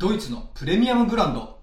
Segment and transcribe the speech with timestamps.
[0.00, 1.58] ドイツのプレミアムブランド。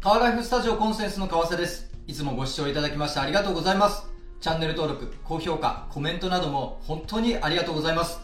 [0.00, 1.92] カーライフスタジオコンセンスの川瀬です。
[2.08, 4.04] いつもご視聴いただきましてありがとうございます。
[4.40, 8.18] チャンネル登録高評価コメントなども本当にありがとうございます。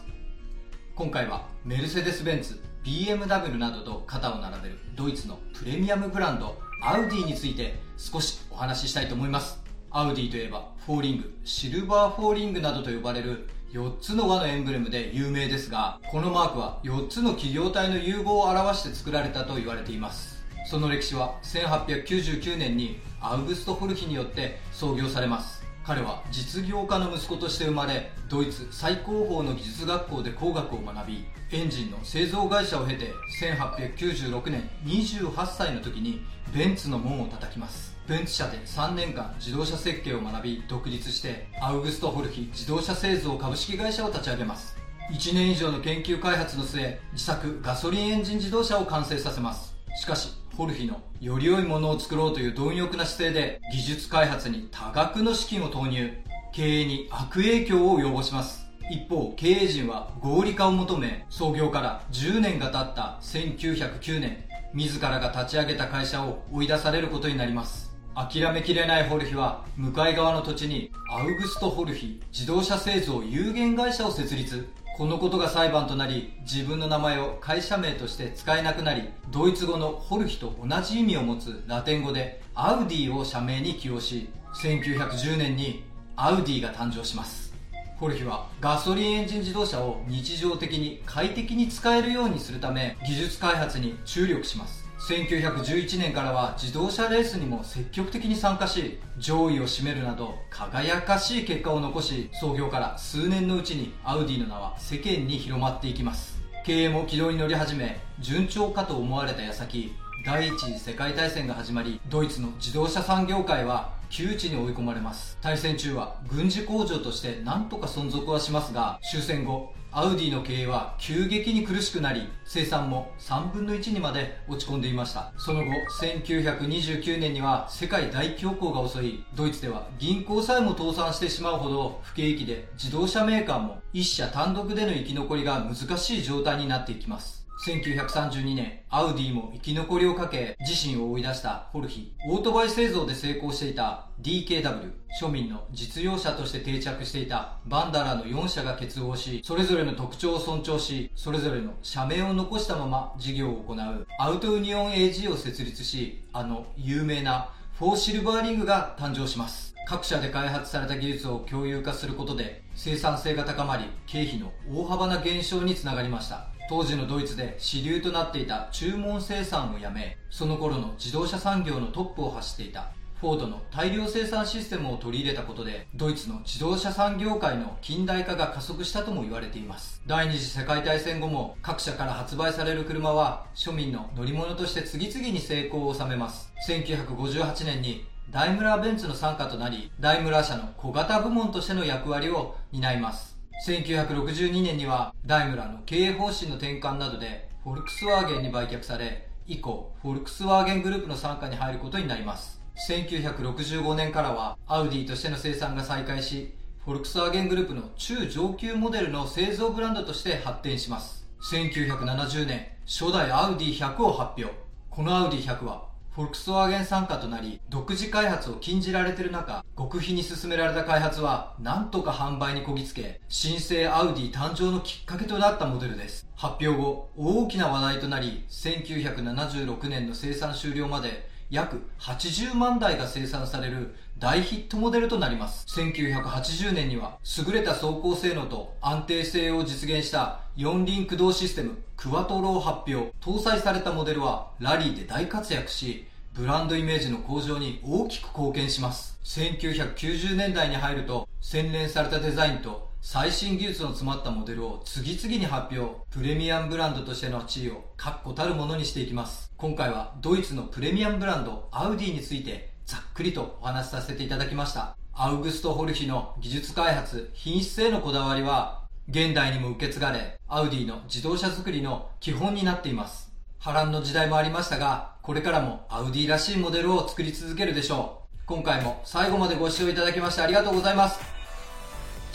[0.93, 6.64] 今回はメルセデス・ベンツ BMW などと肩を並べるドイツのプレミアムブランド。
[6.81, 9.59] アウディについて少しお話ししたいと思います。
[9.91, 20.43] アウディといえば four ring silver four ring などと呼ばれる4つの輪のエンブレムで有名ですがこのマークは4つの企業体の融合を表して作られたと言われています。
[20.69, 25.64] その歴史は1899年にアウグスト・ホルヒによって創業されます。
[25.85, 37.95] 彼は実業家の息子として生まれドイツ最高峰の技術学校で工学を学びエンジンの製造会社を経て1896年28歳の時にベンツの門を叩きます。
[38.07, 44.75] ベンツ社で3年間自動車設計を学び独立してアウグスト・ホルヒ自動車製造株式会社を立ち上げます。
[45.11, 49.75] 1年以上の研究開発の末自作ガソリンエンジン自動車を完成させます。
[50.01, 56.13] しかしホルヒのより良いものを作ろうという貪欲な姿勢で技術開発に多額の資金を投入。
[56.53, 58.65] 経営に悪影響を及ぼします。
[58.89, 67.93] 一方経営陣は合理化を求め創業から10年が経った1909年自らが立ち上げた会社を追い出されることになります。
[68.15, 74.65] 諦めきれないホルヒは向かい側の土地にアウグスト・ホルヒ自動車製造有限会社を設立。
[74.97, 85.83] このことが裁判となり自分の名前を会社名として使えなくなりドイツ語のホルヒと同じ意味を持つラテン語でアウディを社名に起用し1910年に
[86.15, 87.53] アウディが誕生します。
[87.97, 94.84] ホルヒはガソリンエンジン自動車を日常的に快適に使えるようにするため技術開発に注力します。
[95.07, 106.39] 1911年からは自動車レースにも積極的に参加し上位を占めるなど輝かしい結果を残し創業から数年のうちにアウディの名は世間に広まっていきます。
[106.65, 109.93] 経営も軌道に乗り始め順調かと思われた矢先
[110.25, 115.37] 第一次世界大戦が始まりドイツの自動車産業界は窮地に追い込まれます。
[115.41, 125.33] 大戦中は軍事工場として何とか存続はしますが終戦後アウディの経営は急激に苦しくなり生産も3分の1にまで落ち込んでいました。
[125.37, 125.71] その後
[126.01, 137.44] 1929年には世界大恐慌が襲いドイツでは銀行さえも倒産してしまうほど不景気で自動車メーカーも一社単独での生き残りが難しい状態になっていきます。
[137.63, 142.13] 1932年、アウディも生き残りをかけ、自身を追い出したホルヒ。
[142.27, 144.91] オートバイ製造で成功していた DKW。
[145.21, 159.75] 庶民の実用車として定着していたバンダラの4社が結合し、それぞれの特徴を尊重し、それぞれの社名を残したまま事業を行うアウトユニオン AG を設立し、あの有名なフォーシルバーリングが誕生します。
[159.87, 180.01] 各社で開発された技術を共有化することで生産性が高まり経費の大幅な減少につながりました当時のドイツで主流となっていた注文生産をやめその頃の自動車産業のトップを走っていたフォードの大量生産システムを取り入れたことでドイツの自動車産業界の近代化が加速したとも言われています。
[180.05, 186.51] 第二次世界大戦後も各社から発売される車は庶民の乗り物として次々に成功を収めます。
[186.67, 193.34] 1958年にダイムラーベンツの傘下となりダイムラー社の小型部門としての役割を担います。
[193.63, 202.61] 1962年にはダイムラーの経営方針の転換などでフォルクスワーゲンに売却され以降フォルクスワーゲングループの傘下に入ることになります。
[202.87, 211.25] 1965年からはアウディとしての生産が再開しフォルクスワーゲングループの中上級モデルの製造ブランドとして発展します。
[211.51, 214.53] 1970年初代アウディ100を発表。
[214.89, 226.25] このアウディ100はフォルクスワーゲン傘下となり独自開発を禁じられている中極秘に進められた開発はなんとか販売にこぎつけ新生アウディ誕生のきっかけとなったモデルです。
[226.37, 235.65] 発表後大きな話題となり1976年の生産終了まで約80万台が生産される大ヒットモデルとなります。
[235.79, 243.13] 1980年には優れた走行性能と安定性を実現した四輪駆動システムクワトロを発表。
[243.21, 249.17] 搭載されたモデルはラリーで大活躍しブランドイメージの向上に大きく貢献します。
[249.23, 256.01] 1990年代に入ると洗練されたデザインと最新技術の詰まったモデルを次々に発表。
[256.09, 259.51] プレミアムブランドとしての地位を確固たるものにしていきます。
[259.57, 264.97] 今回はドイツのプレミアムブランドアウディについてざっくりとお話しさせていただきました。
[265.13, 273.31] アウグスト・ホルヒの技術開発品質へのこだわりは現代にも受け継がれアウディの自動車作りの基本になっています。
[273.59, 278.37] 波乱の時代もありましたがこれからもアウディらしいモデルを作り続けるでしょう。
[278.45, 281.34] 今回も最後までご視聴いただきましてありがとうございます。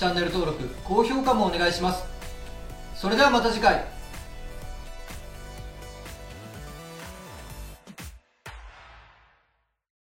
[0.01, 2.07] チャンネル登録高評価もお願いします。
[2.95, 4.00] それではまた次回。